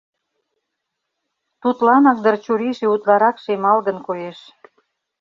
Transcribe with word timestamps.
Тудланак 1.61 2.17
дыр 2.23 2.35
чурийже 2.43 2.85
утларак 2.93 3.37
шемалгын 3.43 3.97
коеш. 4.07 4.39